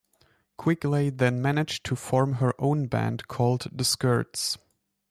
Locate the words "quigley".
0.57-1.11